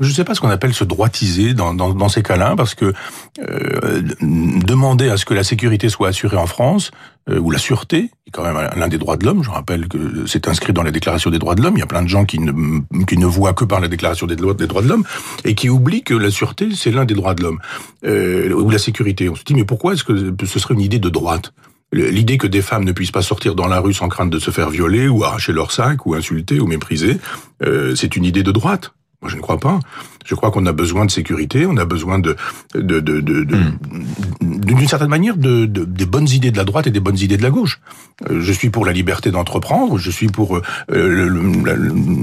Je 0.00 0.08
ne 0.08 0.12
sais 0.12 0.24
pas 0.24 0.34
ce 0.34 0.40
qu'on 0.40 0.50
appelle 0.50 0.74
se 0.74 0.84
droitiser 0.84 1.54
dans, 1.54 1.74
dans, 1.74 1.94
dans 1.94 2.08
ces 2.08 2.22
cas-là, 2.22 2.54
parce 2.56 2.74
que 2.74 2.92
euh, 3.40 4.02
demander 4.20 5.08
à 5.08 5.16
ce 5.16 5.24
que 5.24 5.34
la 5.34 5.44
sécurité 5.44 5.88
soit 5.88 6.08
assurée 6.08 6.36
en 6.36 6.46
France, 6.46 6.90
euh, 7.30 7.38
ou 7.38 7.50
la 7.50 7.58
sûreté, 7.58 8.10
est 8.26 8.30
quand 8.30 8.42
même 8.42 8.68
l'un 8.76 8.88
des 8.88 8.98
droits 8.98 9.16
de 9.16 9.24
l'homme. 9.24 9.42
Je 9.42 9.50
rappelle 9.50 9.88
que 9.88 10.26
c'est 10.26 10.48
inscrit 10.48 10.72
dans 10.72 10.82
la 10.82 10.90
Déclaration 10.90 11.30
des 11.30 11.38
droits 11.38 11.54
de 11.54 11.62
l'homme. 11.62 11.76
Il 11.76 11.80
y 11.80 11.84
a 11.84 11.86
plein 11.86 12.02
de 12.02 12.08
gens 12.08 12.24
qui 12.24 12.38
ne, 12.38 12.52
qui 13.06 13.16
ne 13.16 13.26
voient 13.26 13.54
que 13.54 13.64
par 13.64 13.80
la 13.80 13.88
Déclaration 13.88 14.26
des 14.26 14.36
droits, 14.36 14.54
des 14.54 14.66
droits 14.66 14.82
de 14.82 14.88
l'homme 14.88 15.04
et 15.44 15.54
qui 15.54 15.68
oublient 15.68 16.02
que 16.02 16.14
la 16.14 16.30
sûreté, 16.30 16.68
c'est 16.74 16.90
l'un 16.90 17.04
des 17.04 17.14
droits 17.14 17.34
de 17.34 17.42
l'homme, 17.42 17.60
euh, 18.04 18.52
ou 18.52 18.70
la 18.70 18.78
sécurité. 18.78 19.28
On 19.28 19.34
se 19.34 19.44
dit, 19.44 19.54
mais 19.54 19.64
pourquoi 19.64 19.94
est-ce 19.94 20.04
que 20.04 20.34
ce 20.44 20.58
serait 20.58 20.74
une 20.74 20.80
idée 20.80 20.98
de 20.98 21.08
droite? 21.08 21.52
L'idée 21.92 22.38
que 22.38 22.48
des 22.48 22.62
femmes 22.62 22.84
ne 22.84 22.90
puissent 22.90 23.12
pas 23.12 23.22
sortir 23.22 23.54
dans 23.54 23.68
la 23.68 23.78
rue 23.78 23.94
sans 23.94 24.08
crainte 24.08 24.30
de 24.30 24.40
se 24.40 24.50
faire 24.50 24.68
violer 24.68 25.06
ou 25.06 25.22
arracher 25.22 25.52
leur 25.52 25.70
sac 25.70 26.06
ou 26.06 26.14
insulter 26.14 26.58
ou 26.58 26.66
mépriser, 26.66 27.18
euh, 27.62 27.94
c'est 27.94 28.16
une 28.16 28.24
idée 28.24 28.42
de 28.42 28.50
droite. 28.50 28.92
Moi, 29.24 29.30
je 29.30 29.36
ne 29.36 29.40
crois 29.40 29.56
pas. 29.56 29.80
Je 30.24 30.34
crois 30.34 30.50
qu'on 30.50 30.66
a 30.66 30.72
besoin 30.72 31.04
de 31.04 31.10
sécurité, 31.10 31.66
on 31.66 31.76
a 31.76 31.84
besoin 31.84 32.18
de, 32.18 32.36
de, 32.74 33.00
de, 33.00 33.20
de, 33.20 33.44
hmm. 33.44 34.60
d'une 34.60 34.88
certaine 34.88 35.08
manière, 35.08 35.36
de, 35.36 35.66
de, 35.66 35.84
des 35.84 36.06
bonnes 36.06 36.28
idées 36.28 36.50
de 36.50 36.56
la 36.56 36.64
droite 36.64 36.86
et 36.86 36.90
des 36.90 37.00
bonnes 37.00 37.18
idées 37.18 37.36
de 37.36 37.42
la 37.42 37.50
gauche. 37.50 37.80
Euh, 38.30 38.40
je 38.40 38.52
suis 38.52 38.70
pour 38.70 38.86
la 38.86 38.92
liberté 38.92 39.30
d'entreprendre, 39.30 39.98
je 39.98 40.10
suis 40.10 40.28
pour 40.28 40.56
euh, 40.56 40.62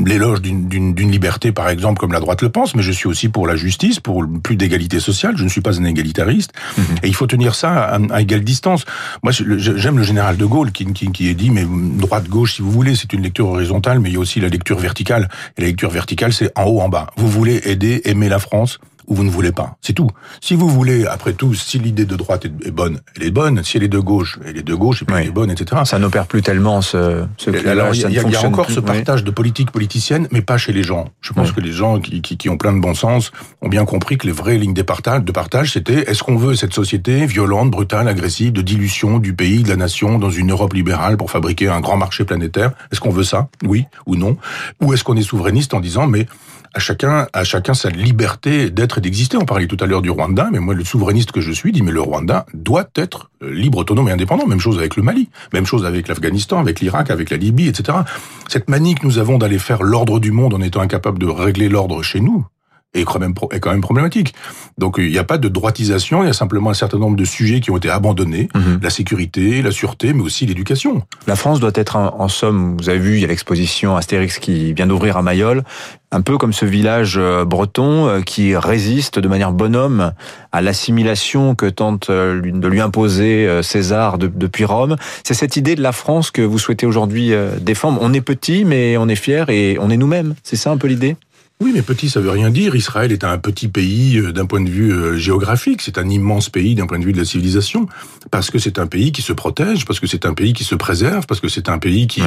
l'éloge 0.05 0.41
d'une 0.41 1.11
liberté, 1.11 1.51
par 1.51 1.69
exemple, 1.69 1.99
comme 1.99 2.11
la 2.13 2.19
droite 2.19 2.41
le 2.41 2.49
pense, 2.49 2.75
mais 2.75 2.81
je 2.81 2.91
suis 2.91 3.07
aussi 3.07 3.29
pour 3.29 3.45
la 3.45 3.55
justice, 3.55 3.99
pour 3.99 4.25
plus 4.43 4.55
d'égalité 4.55 4.99
sociale. 4.99 5.35
Je 5.37 5.43
ne 5.43 5.49
suis 5.49 5.61
pas 5.61 5.79
un 5.79 5.85
égalitariste, 5.85 6.53
hmm. 6.77 6.81
et 7.03 7.07
il 7.07 7.15
faut 7.15 7.27
tenir 7.27 7.53
ça 7.55 7.83
à, 7.83 7.99
à 8.11 8.21
égale 8.21 8.43
distance. 8.43 8.85
Moi, 9.21 9.31
j'aime 9.31 9.97
le 9.97 10.03
général 10.03 10.37
de 10.37 10.45
Gaulle 10.45 10.71
qui, 10.71 10.85
qui, 10.93 11.11
qui 11.11 11.29
est 11.29 11.35
dit, 11.35 11.51
mais 11.51 11.65
droite-gauche, 11.67 12.55
si 12.55 12.61
vous 12.61 12.71
voulez, 12.71 12.95
c'est 12.95 13.13
une 13.13 13.21
lecture 13.21 13.47
horizontale, 13.47 13.99
mais 13.99 14.09
il 14.09 14.13
y 14.13 14.17
a 14.17 14.19
aussi 14.19 14.39
la 14.39 14.49
lecture 14.49 14.79
verticale. 14.79 15.29
Et 15.57 15.61
la 15.61 15.67
lecture 15.67 15.91
verticale, 15.91 16.33
c'est 16.33 16.51
en 16.57 16.63
haut, 16.63 16.81
en 16.81 16.89
bas. 16.89 17.07
Vous 17.17 17.27
voulez 17.27 17.61
aider 17.65 17.90
aimer 18.09 18.29
la 18.29 18.39
France 18.39 18.79
ou 19.07 19.15
vous 19.15 19.23
ne 19.23 19.29
voulez 19.29 19.51
pas. 19.51 19.75
C'est 19.81 19.93
tout. 19.93 20.09
Si 20.39 20.55
vous 20.55 20.69
voulez, 20.69 21.05
après 21.05 21.33
tout, 21.33 21.53
si 21.53 21.79
l'idée 21.79 22.05
de 22.05 22.15
droite 22.15 22.45
est 22.45 22.71
bonne, 22.71 23.01
elle 23.15 23.23
est 23.23 23.31
bonne. 23.31 23.63
Si 23.63 23.77
elle 23.77 23.83
est 23.83 23.89
de 23.89 23.99
gauche, 23.99 24.39
elle 24.45 24.57
est 24.57 24.63
de 24.63 24.75
gauche 24.75 25.01
et 25.01 25.05
puis 25.05 25.15
elle 25.17 25.27
est 25.27 25.31
bonne, 25.31 25.51
etc. 25.51 25.81
Ça 25.85 25.99
n'opère 25.99 26.27
plus 26.27 26.41
tellement 26.41 26.81
ce, 26.81 27.25
ce 27.37 27.49
Alors, 27.67 27.93
il 27.93 28.09
y, 28.11 28.19
a 28.19 28.45
encore 28.45 28.69
ce 28.69 28.79
partage 28.79 29.23
de 29.23 29.31
politique 29.31 29.71
politicienne, 29.71 30.27
mais 30.31 30.41
pas 30.41 30.57
chez 30.57 30.71
les 30.71 30.83
gens. 30.83 31.09
Je 31.21 31.33
pense 31.33 31.51
que 31.51 31.59
les 31.59 31.71
gens 31.71 31.99
qui, 31.99 32.21
qui, 32.21 32.37
qui, 32.37 32.49
ont 32.49 32.57
plein 32.57 32.73
de 32.73 32.79
bon 32.79 32.93
sens 32.93 33.31
ont 33.61 33.69
bien 33.69 33.85
compris 33.85 34.17
que 34.17 34.27
les 34.27 34.33
vraies 34.33 34.57
lignes 34.57 34.73
de 34.73 34.81
partage, 34.81 35.23
de 35.23 35.31
partage 35.31 35.73
c'était 35.73 36.09
est-ce 36.09 36.23
qu'on 36.23 36.37
veut 36.37 36.55
cette 36.55 36.73
société 36.73 37.25
violente, 37.25 37.71
brutale, 37.71 38.07
agressive, 38.07 38.53
de 38.53 38.61
dilution 38.61 39.19
du 39.19 39.33
pays, 39.33 39.63
de 39.63 39.69
la 39.69 39.75
nation, 39.75 40.19
dans 40.19 40.29
une 40.29 40.51
Europe 40.51 40.73
libérale 40.73 41.17
pour 41.17 41.31
fabriquer 41.31 41.67
un 41.67 41.81
grand 41.81 41.97
marché 41.97 42.23
planétaire? 42.23 42.71
Est-ce 42.91 43.01
qu'on 43.01 43.11
veut 43.11 43.23
ça? 43.23 43.49
Oui 43.63 43.85
ou 44.05 44.15
non? 44.15 44.37
Ou 44.81 44.93
est-ce 44.93 45.03
qu'on 45.03 45.17
est 45.17 45.21
souverainiste 45.21 45.73
en 45.73 45.79
disant 45.79 46.07
mais 46.07 46.27
à 46.73 46.79
chacun, 46.79 47.27
à 47.33 47.43
chacun 47.43 47.73
sa 47.73 47.89
liberté 47.89 48.69
d'être 48.69 48.97
et 48.97 49.01
d'exister. 49.01 49.37
On 49.37 49.45
parlait 49.45 49.67
tout 49.67 49.77
à 49.79 49.85
l'heure 49.85 50.01
du 50.01 50.09
Rwanda, 50.09 50.49
mais 50.51 50.59
moi, 50.59 50.73
le 50.73 50.83
souverainiste 50.83 51.31
que 51.31 51.41
je 51.41 51.51
suis, 51.51 51.71
dit, 51.71 51.81
mais 51.81 51.91
le 51.91 52.01
Rwanda 52.01 52.45
doit 52.53 52.87
être 52.95 53.29
euh, 53.43 53.53
libre, 53.53 53.79
autonome 53.79 54.09
et 54.09 54.11
indépendant. 54.11 54.47
Même 54.47 54.59
chose 54.59 54.77
avec 54.77 54.95
le 54.95 55.03
Mali, 55.03 55.29
même 55.53 55.65
chose 55.65 55.85
avec 55.85 56.07
l'Afghanistan, 56.07 56.59
avec 56.59 56.79
l'Irak, 56.79 57.11
avec 57.11 57.29
la 57.29 57.37
Libye, 57.37 57.67
etc. 57.67 57.99
Cette 58.47 58.69
manie 58.69 58.95
que 58.95 59.05
nous 59.05 59.17
avons 59.17 59.37
d'aller 59.37 59.59
faire 59.59 59.83
l'ordre 59.83 60.19
du 60.19 60.31
monde 60.31 60.53
en 60.53 60.61
étant 60.61 60.81
incapable 60.81 61.19
de 61.19 61.27
régler 61.27 61.69
l'ordre 61.69 62.01
chez 62.03 62.19
nous, 62.19 62.45
est 62.93 63.05
quand 63.05 63.19
même 63.19 63.33
est 63.51 63.59
quand 63.59 63.71
même 63.71 63.81
problématique. 63.81 64.33
Donc 64.77 64.95
il 64.97 65.09
n'y 65.09 65.17
a 65.17 65.23
pas 65.23 65.37
de 65.37 65.47
droitisation, 65.47 66.23
il 66.23 66.27
y 66.27 66.29
a 66.29 66.33
simplement 66.33 66.69
un 66.69 66.75
certain 66.75 66.97
nombre 66.97 67.15
de 67.15 67.25
sujets 67.25 67.61
qui 67.61 67.71
ont 67.71 67.77
été 67.77 67.89
abandonnés, 67.89 68.49
mhm. 68.53 68.79
la 68.81 68.89
sécurité, 68.89 69.61
la 69.61 69.71
sûreté, 69.71 70.13
mais 70.13 70.21
aussi 70.21 70.45
l'éducation. 70.45 71.03
La 71.27 71.35
France 71.35 71.59
doit 71.59 71.71
être 71.75 71.95
en, 71.95 72.27
somme, 72.27 72.77
vous 72.77 72.89
avez 72.89 72.99
vu, 72.99 73.15
il 73.15 73.21
y 73.21 73.25
a 73.25 73.27
l'exposition 73.27 73.95
Astérix 73.95 74.39
qui 74.39 74.73
vient 74.73 74.87
d'ouvrir 74.87 75.17
à 75.17 75.21
Mayol, 75.21 75.63
un 76.11 76.21
peu 76.21 76.37
comme 76.37 76.53
ce 76.53 76.65
village 76.65 77.15
euh, 77.17 77.45
breton 77.45 78.07
euh, 78.07 78.21
qui 78.21 78.55
résiste 78.55 79.19
de 79.19 79.27
manière 79.27 79.51
bonhomme 79.51 80.13
à 80.51 80.61
l'assimilation 80.61 81.55
que 81.55 81.67
tente 81.67 82.09
euh, 82.09 82.41
de 82.41 82.67
lui 82.67 82.81
imposer 82.81 83.61
César 83.63 84.17
depuis 84.17 84.65
Rome. 84.65 84.97
C'est 85.23 85.33
cette 85.33 85.55
idée 85.55 85.75
de 85.75 85.81
la 85.81 85.93
France 85.93 86.31
que 86.31 86.41
vous 86.41 86.59
souhaitez 86.59 86.85
aujourd'hui 86.85 87.33
défendre. 87.59 87.99
On 88.01 88.13
est 88.13 88.21
petit, 88.21 88.65
mais 88.65 88.97
on 88.97 89.07
est 89.07 89.15
fier 89.15 89.49
et 89.49 89.77
on 89.79 89.89
est 89.89 89.97
nous-mêmes. 89.97 90.35
C'est 90.43 90.55
ça 90.55 90.71
un 90.71 90.77
peu 90.77 90.87
l'idée? 90.87 91.15
Oui, 91.61 91.71
mais 91.75 91.83
petit, 91.83 92.09
ça 92.09 92.19
veut 92.19 92.31
rien 92.31 92.49
dire. 92.49 92.75
Israël 92.75 93.11
est 93.11 93.23
un 93.23 93.37
petit 93.37 93.67
pays 93.67 94.17
euh, 94.17 94.31
d'un 94.31 94.47
point 94.47 94.61
de 94.61 94.69
vue 94.69 94.91
euh, 94.91 95.15
géographique. 95.15 95.83
C'est 95.83 95.99
un 95.99 96.09
immense 96.09 96.49
pays 96.49 96.73
d'un 96.73 96.87
point 96.87 96.97
de 96.97 97.05
vue 97.05 97.13
de 97.13 97.19
la 97.19 97.23
civilisation. 97.23 97.87
Parce 98.31 98.49
que 98.49 98.57
c'est 98.57 98.79
un 98.79 98.87
pays 98.87 99.11
qui 99.11 99.21
se 99.21 99.31
protège, 99.31 99.85
parce 99.85 99.99
que 99.99 100.07
c'est 100.07 100.25
un 100.25 100.33
pays 100.33 100.53
qui 100.53 100.63
se 100.63 100.73
préserve, 100.73 101.27
parce 101.27 101.39
que 101.39 101.49
c'est 101.49 101.69
un 101.69 101.77
pays 101.77 102.07
qui, 102.07 102.23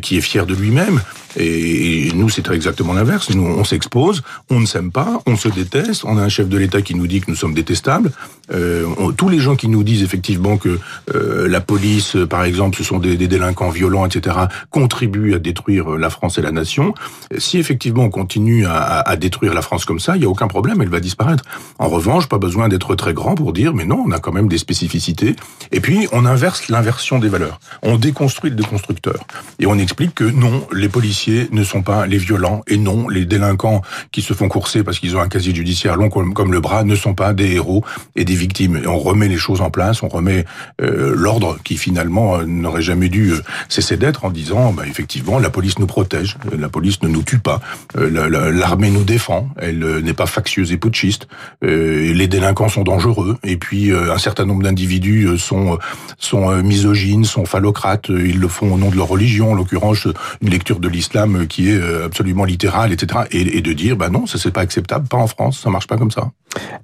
qui 0.00 0.16
est 0.16 0.22
fier 0.22 0.46
de 0.46 0.54
lui-même. 0.54 1.02
Et, 1.36 2.10
nous, 2.14 2.30
c'est 2.30 2.50
exactement 2.50 2.94
l'inverse. 2.94 3.28
Nous, 3.30 3.44
on 3.44 3.64
s'expose, 3.64 4.22
on 4.48 4.58
ne 4.58 4.66
s'aime 4.66 4.90
pas, 4.90 5.20
on 5.26 5.36
se 5.36 5.48
déteste. 5.48 6.04
On 6.06 6.16
a 6.16 6.22
un 6.22 6.30
chef 6.30 6.48
de 6.48 6.56
l'État 6.56 6.80
qui 6.80 6.94
nous 6.94 7.06
dit 7.06 7.20
que 7.20 7.30
nous 7.30 7.36
sommes 7.36 7.54
détestables. 7.54 8.10
Euh, 8.52 8.86
tous 9.16 9.28
les 9.28 9.38
gens 9.38 9.56
qui 9.56 9.68
nous 9.68 9.82
disent 9.82 10.02
effectivement 10.02 10.56
que 10.56 10.78
euh, 11.14 11.48
la 11.48 11.60
police, 11.60 12.16
par 12.28 12.44
exemple, 12.44 12.78
ce 12.78 12.84
sont 12.84 12.98
des, 12.98 13.16
délinquants 13.16 13.70
violents, 13.70 14.06
etc., 14.06 14.36
contribuent 14.70 15.34
à 15.34 15.38
détruire 15.38 15.90
la 15.90 16.10
France 16.10 16.38
et 16.38 16.42
la 16.42 16.52
nation. 16.52 16.94
Si 17.36 17.58
effectivement 17.58 18.04
on 18.04 18.10
continue 18.10 18.66
à 18.66 19.16
détruire 19.16 19.54
la 19.54 19.62
France 19.62 19.84
comme 19.84 20.00
ça, 20.00 20.16
il 20.16 20.22
y 20.22 20.24
a 20.24 20.28
aucun 20.28 20.48
problème, 20.48 20.80
elle 20.80 20.88
va 20.88 21.00
disparaître. 21.00 21.44
En 21.78 21.88
revanche, 21.88 22.26
pas 22.26 22.38
besoin 22.38 22.68
d'être 22.68 22.94
très 22.94 23.14
grand 23.14 23.34
pour 23.34 23.52
dire, 23.52 23.74
mais 23.74 23.84
non, 23.84 24.04
on 24.06 24.10
a 24.12 24.18
quand 24.18 24.32
même 24.32 24.48
des 24.48 24.58
spécificités. 24.58 25.36
Et 25.72 25.80
puis, 25.80 26.08
on 26.12 26.24
inverse 26.24 26.68
l'inversion 26.68 27.18
des 27.18 27.28
valeurs. 27.28 27.60
On 27.82 27.96
déconstruit 27.96 28.50
le 28.50 28.56
déconstructeur. 28.56 29.18
Et 29.58 29.66
on 29.66 29.78
explique 29.78 30.14
que 30.14 30.24
non, 30.24 30.66
les 30.72 30.88
policiers 30.88 31.48
ne 31.52 31.64
sont 31.64 31.82
pas 31.82 32.06
les 32.06 32.18
violents, 32.18 32.62
et 32.66 32.76
non, 32.76 33.08
les 33.08 33.24
délinquants 33.24 33.82
qui 34.12 34.22
se 34.22 34.32
font 34.34 34.48
courser 34.48 34.82
parce 34.82 34.98
qu'ils 34.98 35.16
ont 35.16 35.20
un 35.20 35.28
casier 35.28 35.54
judiciaire 35.54 35.96
long 35.96 36.08
comme, 36.08 36.52
le 36.52 36.60
bras 36.60 36.84
ne 36.84 36.94
sont 36.94 37.14
pas 37.14 37.32
des 37.32 37.52
héros 37.52 37.84
et 38.16 38.24
des 38.24 38.34
victimes. 38.38 38.80
On 38.86 38.98
remet 38.98 39.28
les 39.28 39.36
choses 39.36 39.60
en 39.60 39.70
place, 39.70 40.02
on 40.02 40.08
remet 40.08 40.44
euh, 40.80 41.12
l'ordre 41.14 41.58
qui 41.64 41.76
finalement 41.76 42.38
euh, 42.38 42.44
n'aurait 42.44 42.82
jamais 42.82 43.08
dû 43.08 43.32
euh, 43.32 43.42
cesser 43.68 43.96
d'être 43.96 44.24
en 44.24 44.30
disant, 44.30 44.72
bah, 44.72 44.84
effectivement, 44.86 45.38
la 45.38 45.50
police 45.50 45.78
nous 45.78 45.86
protège, 45.86 46.36
la 46.56 46.68
police 46.68 47.02
ne 47.02 47.08
nous 47.08 47.22
tue 47.22 47.38
pas, 47.38 47.60
la, 47.94 48.28
la, 48.28 48.50
l'armée 48.50 48.90
nous 48.90 49.04
défend, 49.04 49.48
elle 49.58 49.98
n'est 50.02 50.14
pas 50.14 50.26
factieuse 50.26 50.72
et 50.72 50.76
putschiste, 50.76 51.28
les 51.62 52.28
délinquants 52.28 52.68
sont 52.68 52.84
dangereux, 52.84 53.36
et 53.42 53.56
puis 53.56 53.92
un 53.92 54.18
certain 54.18 54.44
nombre 54.44 54.62
d'individus 54.62 55.38
sont 55.38 55.78
sont 56.18 56.62
misogynes, 56.62 57.24
sont 57.24 57.44
phallocrates, 57.44 58.08
ils 58.08 58.38
le 58.38 58.48
font 58.48 58.72
au 58.74 58.78
nom 58.78 58.90
de 58.90 58.96
leur 58.96 59.08
religion, 59.08 59.52
en 59.52 59.54
l'occurrence 59.54 60.06
une 60.40 60.50
lecture 60.50 60.78
de 60.78 60.88
l'islam 60.88 61.46
qui 61.46 61.70
est 61.70 61.80
absolument 62.04 62.44
littérale, 62.44 62.92
etc. 62.92 63.20
Et, 63.30 63.60
de 63.60 63.72
dire, 63.72 63.96
bah 63.96 64.08
non, 64.08 64.26
ça 64.26 64.38
c'est 64.38 64.52
pas 64.52 64.60
acceptable, 64.60 65.08
pas 65.08 65.16
en 65.16 65.26
France, 65.26 65.60
ça 65.60 65.70
marche 65.70 65.86
pas 65.86 65.96
comme 65.96 66.10
ça. 66.10 66.30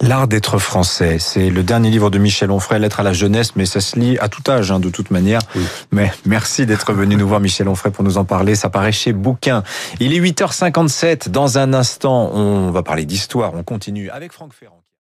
L'art 0.00 0.28
d'être 0.28 0.58
français, 0.58 1.18
c'est 1.18 1.44
le 1.51 1.63
dernier 1.63 1.91
livre 1.91 2.11
de 2.11 2.19
Michel 2.19 2.51
Onfray, 2.51 2.81
Lettre 2.81 3.01
à 3.01 3.03
la 3.03 3.13
jeunesse, 3.13 3.57
mais 3.57 3.67
ça 3.67 3.81
se 3.81 3.99
lit 3.99 4.19
à 4.19 4.29
tout 4.29 4.43
âge, 4.51 4.71
hein, 4.71 4.81
de 4.81 4.91
toute 4.91 5.11
manière. 5.11 5.41
Mais 5.93 6.13
merci 6.27 6.67
d'être 6.67 6.93
venu 6.93 7.17
nous 7.17 7.27
voir, 7.27 7.41
Michel 7.41 7.69
Onfray, 7.69 7.93
pour 7.93 8.05
nous 8.05 8.19
en 8.19 8.25
parler. 8.25 8.55
Ça 8.55 8.71
paraît 8.71 8.93
chez 8.93 9.13
Bouquin. 9.13 9.63
Il 10.01 10.13
est 10.13 10.21
8h57. 10.21 11.29
Dans 11.29 11.59
un 11.59 11.73
instant, 11.73 12.31
on 12.33 12.71
va 12.71 12.83
parler 12.83 13.05
d'histoire. 13.05 13.55
On 13.55 13.63
continue 13.63 14.11
avec 14.11 14.33
Franck 14.33 14.53
Ferrand. 14.53 14.84